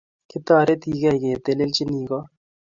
Kitaretigei 0.29 1.17
ketelelchinii 1.23 2.03
kot 2.09 2.27